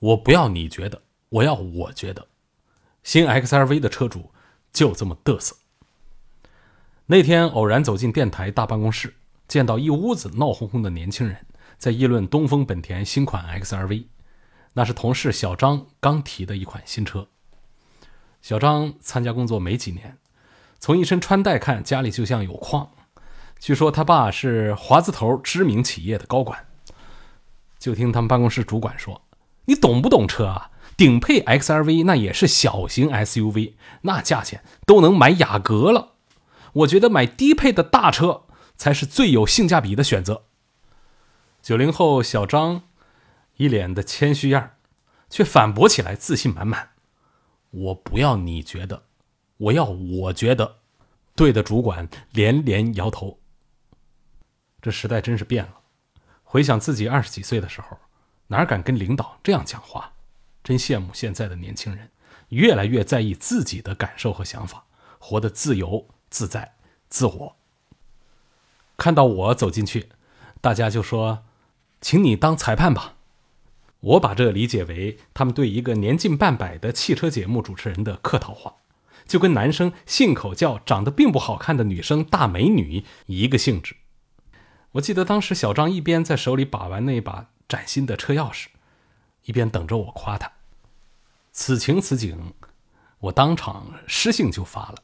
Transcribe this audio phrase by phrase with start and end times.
[0.00, 2.26] 我不要你觉得，我要我觉得。
[3.02, 4.32] 新 XRV 的车主
[4.72, 5.56] 就这么嘚瑟。
[7.06, 9.14] 那天偶然走进电台大办公室，
[9.46, 11.46] 见到一屋子闹哄哄的年轻人
[11.78, 14.06] 在议论东风本田新款 XRV，
[14.74, 17.28] 那是同事小张刚提的一款新车。
[18.42, 20.18] 小张参加工作没几年，
[20.78, 22.90] 从一身穿戴看，家里就像有矿。
[23.58, 26.66] 据说他爸是华字头知名企业的高管。
[27.78, 29.22] 就听他们办公室主管说
[29.68, 30.70] ：“你懂不懂车啊？
[30.96, 36.14] 顶配 XRV 那也是小型 SUV，那价钱都能买雅阁了。
[36.72, 38.46] 我觉得买低配的大车
[38.76, 40.44] 才是最有性价比的选择。”
[41.62, 42.82] 九零后小张
[43.56, 44.72] 一脸的谦虚样
[45.30, 46.90] 却反驳起来自信满满
[47.70, 49.04] ：“我不要你觉得，
[49.58, 50.78] 我要我觉得。”
[51.36, 53.38] 对的，主管连连摇头。
[54.82, 55.74] 这时代真是变了。
[56.42, 57.96] 回想自己二十几岁的时候，
[58.48, 60.12] 哪敢跟领导这样讲话？
[60.64, 62.10] 真羡慕现在的年轻人，
[62.50, 64.84] 越来越在意自己的感受和想法，
[65.18, 66.74] 活得自由自在、
[67.08, 67.56] 自我。
[68.96, 70.10] 看到我走进去，
[70.60, 71.44] 大家就说
[72.02, 73.14] ：“请你当裁判吧。”
[74.00, 78.74] 我把这理解为他们对一个年近半百的汽车节目主持人的客套话，
[79.26, 83.96] 就跟男生信口叫长得并不好看的女生大美女一个性质。
[84.92, 88.66] 我记得当时小张一边在手里把玩那把崭新的车钥匙，
[89.44, 90.50] 一边等着我夸他。
[91.52, 92.54] 此情此景，
[93.18, 95.02] 我当场诗性就发了，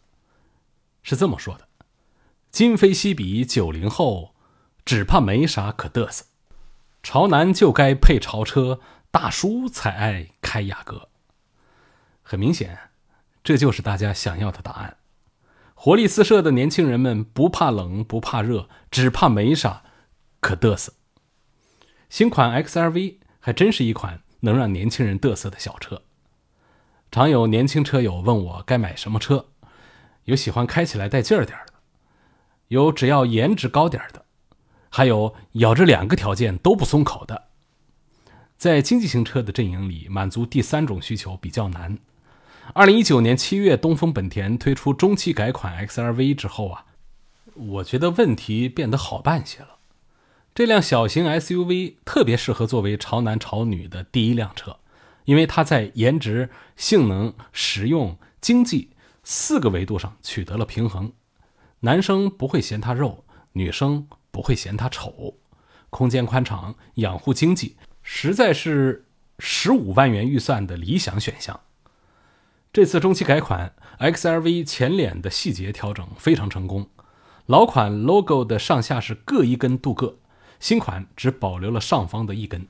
[1.02, 1.68] 是这么说的
[2.50, 4.34] ：“今非昔比九零后，
[4.84, 6.24] 只怕没啥可嘚瑟。
[7.02, 11.10] 潮男就该配潮车，大叔才爱开雅阁。”
[12.22, 12.78] 很明显，
[13.42, 14.96] 这就是大家想要的答案。
[15.74, 19.82] 活力四射的年轻人们不怕冷不怕热，只怕没啥
[20.40, 20.94] 可嘚瑟。
[22.14, 26.02] 新款 XRV 还真是一款能让年轻人嘚瑟的小车。
[27.10, 29.46] 常有年轻车友问我该买什么车，
[30.26, 31.72] 有喜欢开起来带劲儿点的，
[32.68, 34.24] 有只要颜值高点的，
[34.90, 37.46] 还有咬着两个条件都不松口的。
[38.56, 41.98] 在经济型车的阵营里，满足第三种需求比较难。
[42.74, 46.86] 二零一九年七月，东风本田推出中期改款 XRV 之后啊，
[47.54, 49.73] 我觉得问题变得好办些了。
[50.54, 54.76] 这辆小型 SUV 特别适合作为潮男潮女的第一辆车，
[55.24, 58.90] 因为它在颜值、性能、实用、经济
[59.24, 61.12] 四个维度上取得了平衡。
[61.80, 65.38] 男生不会嫌它肉，女生不会嫌它丑，
[65.90, 69.06] 空间宽敞，养护经济，实在是
[69.40, 71.62] 十五万元预算的理想选项。
[72.72, 76.90] 这次中期改款 XRV 前脸的细节调整非常成功，
[77.46, 80.18] 老款 logo 的上下是各一根镀铬，
[80.64, 82.66] 新款只保留了上方的一根，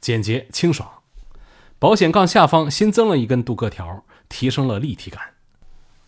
[0.00, 0.88] 简洁清爽。
[1.76, 5.34] 保险杠下方新增了一根镀铬条，提升了立体感。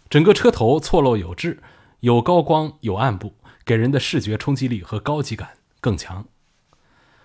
[0.08, 1.60] 整个车头错落有致，
[1.98, 3.34] 有高光有暗部，
[3.64, 6.24] 给人的视觉冲击力和高级感更强。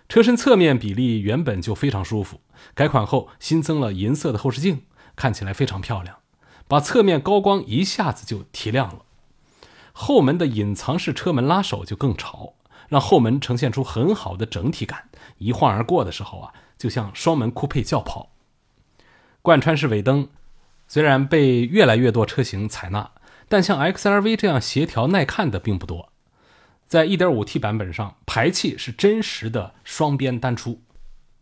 [0.10, 2.42] 车身侧面比例原本就非常舒服，
[2.74, 4.86] 改款后新增了银色的后视镜。
[5.16, 6.18] 看起来非常漂亮，
[6.68, 9.06] 把侧面高光一下子就提亮了。
[9.92, 12.56] 后门的隐藏式车门拉手就更潮，
[12.94, 15.10] 让后门呈现出很好的整体感。
[15.40, 18.30] 一晃而过的时候啊，就像双门酷配轿跑。
[19.42, 20.30] 贯穿式尾灯
[20.88, 23.10] 虽然被越来越多车型采纳，
[23.50, 26.14] 但像 XRV 这样协调耐看的并不多。
[26.88, 30.84] 在 1.5T 版本上，排气是真实的双边单出，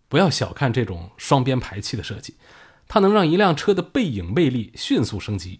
[0.08, 2.38] 不要小看这种双边排气的设计。
[2.88, 5.60] 它能让一辆车的背影魅力迅速升级。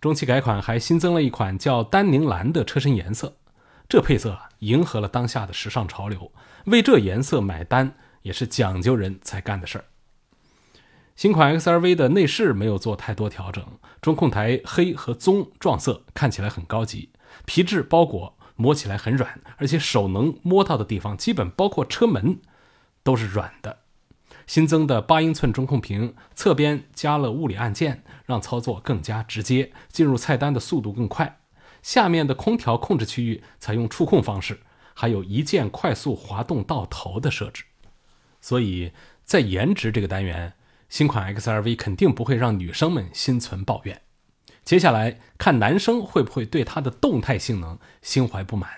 [0.00, 3.36] 中期改款还新增了一款叫丹宁蓝的车身颜色，
[3.88, 6.32] 这配色啊，迎合了当下的时尚潮流。
[6.64, 9.84] 为这颜色买单也是讲究人才干的事儿。
[11.14, 13.64] 新款 XRV 的内饰没有做太多调整，
[14.02, 17.10] 中控台黑和棕撞色看起来很高级，
[17.44, 22.40] 皮质包裹摸起来很软，而且手能摸到的地方，基本包括车门，
[23.02, 23.78] 都是软的。
[24.46, 31.38] 新增的八英寸中控屏，侧边加了物理按键，让操作更加直接，进入菜单的速度更快。
[31.86, 34.58] 下面的空调控制区域采用触控方式，
[34.92, 37.62] 还有一键快速滑动到头的设置。
[38.40, 38.90] 所以
[39.22, 40.54] 在颜值这个单元，
[40.88, 44.02] 新款 XRV 肯定不会让女生们心存抱怨。
[44.64, 48.68] 接下来看男生会不会对它的动态性能心怀不满。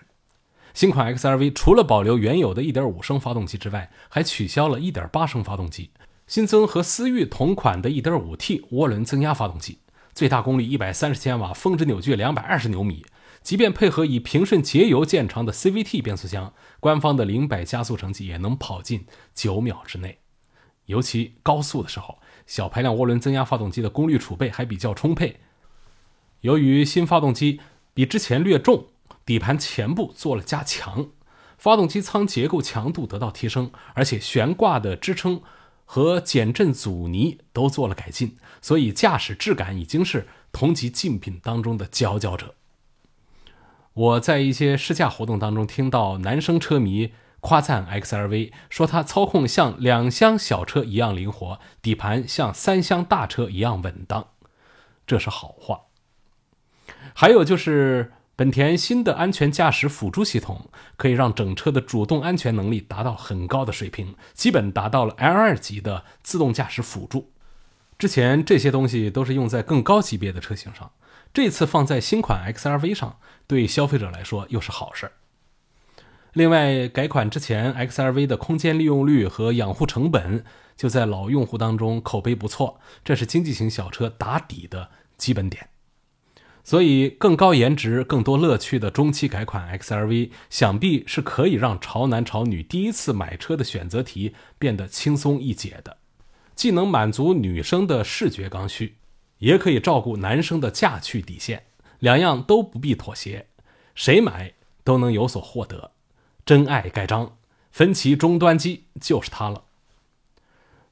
[0.75, 5.93] 新款 XRV 除了保留原有的1.5升发动机之外，还取消了1.8升发动机，
[6.27, 9.79] 新增和思域同款的 1.5T 涡轮增压发动机，
[10.15, 13.05] 最大功率130千瓦，峰值扭矩220牛米。
[13.43, 20.19] 即便配合以平顺节油见长的 CVT 变速箱，官方的零百加速成绩也能跑进九秒之内。
[20.87, 25.41] 尤其高速的时候，小排量涡轮增压发动机的功率储备还比较充沛。
[26.41, 27.61] 由于新发动机
[27.95, 28.89] 比之前略重，
[29.25, 31.11] 底盘前部做了加强，
[31.57, 35.41] 发动机舱结构强度得到提升，而且悬挂的支撑
[35.91, 42.55] 和减震阻尼都做了改进，所以驾驶质感已经是同级竞品当中的佼佼者。
[43.95, 54.29] 我在一些试驾活动当中听到男生车迷夸赞 XRV，说它操控像两厢小车一样灵活，底盘像三厢大车一样稳当，
[55.07, 55.81] 这是好话。
[57.15, 67.33] 还有就是本田新的安全驾驶辅助系统，可以让整车的主动安全能力达到很高的水平，基本达到了 L2 级的自动驾驶辅助。
[67.99, 70.93] 之前这些东西都是用在更高级别的车型上。
[71.35, 73.19] 这次放在新款 XRV 上，
[73.49, 75.11] 对消费者来说又是好事
[76.35, 80.45] 另外，改款之前，XRV 的空间利用率和养护成本
[80.77, 85.71] 就在老用户当中口碑不错，这是经济型小车打底的基本点。
[86.69, 95.97] 所以，更高颜值、更多乐趣的中期改款 XRV，想必是可以让潮男潮女第一次买车的选择题变得轻松易解的，
[96.55, 98.97] 既能满足女生的视觉刚需。
[99.39, 101.63] 也可以照顾男生的驾趣底线，
[102.01, 103.47] 两样都不必妥协，
[103.95, 104.53] 谁买
[104.85, 105.93] 都能有所获得，
[106.45, 107.39] 真爱盖章，
[107.73, 109.65] 分歧终端机就是它了。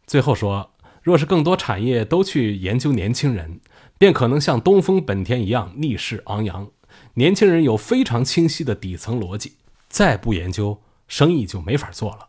[0.07, 0.73] 最后说，
[1.03, 3.61] 若是更多产业都去研究年轻人，
[3.99, 6.71] 便可能像东风本田一样逆势昂扬。
[7.15, 9.55] 年轻人有非常清晰的底层逻辑，
[9.89, 12.29] 再不研究，生意就没法做了。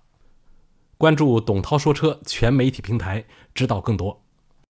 [0.98, 4.24] 关注董涛说车全媒体平台，知道更多。